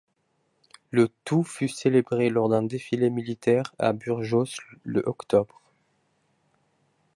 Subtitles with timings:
[0.89, 5.61] Le tout fut célébré lors d'un défilé militaire à Burgos le octobre.